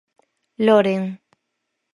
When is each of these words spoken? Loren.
Loren. 0.65 1.03